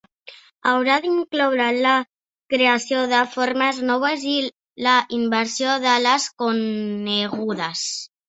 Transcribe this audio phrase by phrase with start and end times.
[0.69, 1.91] Haurà d'incloure la
[2.53, 4.35] creació de formes noves i
[4.87, 7.85] la inversió de les conegudes.